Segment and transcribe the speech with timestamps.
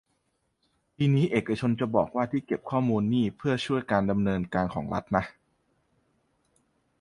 [0.95, 5.23] ทีนี้เอกชนอาจจะบอกว่า ที่เก็บข้อมูลนี่เพื่อช่วยการดำเนินการของรัฐนะ